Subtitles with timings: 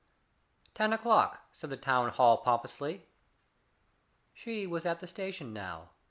[0.73, 3.05] Ten o'clock, said the town hall pompously.
[4.33, 5.89] She was at the station now.